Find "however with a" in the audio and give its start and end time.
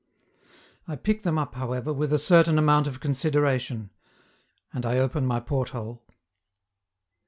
1.53-2.17